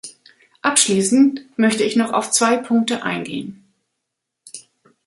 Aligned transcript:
Abschließend 0.63 1.41
möchte 1.59 1.83
ich 1.83 1.95
noch 1.95 2.11
auf 2.11 2.31
zwei 2.31 2.57
Punkte 2.57 3.03
eingehen. 3.03 3.63